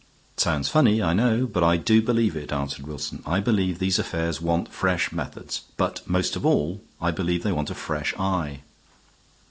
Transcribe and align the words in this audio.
"Sounds 0.35 0.67
funny, 0.67 0.99
I 0.99 1.13
know, 1.13 1.45
but 1.45 1.63
I 1.63 1.77
do 1.77 2.01
believe 2.01 2.35
it," 2.35 2.51
answered 2.51 2.87
Wilson. 2.87 3.21
"I 3.23 3.39
believe 3.39 3.77
these 3.77 3.99
affairs 3.99 4.41
want 4.41 4.73
fresh 4.73 5.11
methods. 5.11 5.61
But 5.77 6.01
most 6.09 6.35
of 6.35 6.43
all 6.43 6.81
I 6.99 7.11
believe 7.11 7.43
they 7.43 7.51
want 7.51 7.69
a 7.69 7.75
fresh 7.75 8.15
eye." 8.17 8.61